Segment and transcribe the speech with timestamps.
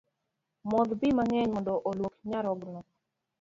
[0.69, 2.79] Modh pi mang’eny mond oluok nyarogno